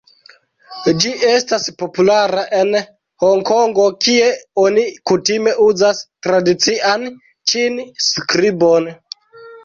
Ĝi 1.01 1.09
estas 1.31 1.65
populara 1.81 2.45
en 2.59 2.77
Honkongo 3.23 3.83
kie 4.05 4.29
oni 4.61 4.85
kutime 5.11 5.53
uzas 5.65 5.99
tradician 6.29 7.05
ĉin-skribon. 7.53 8.89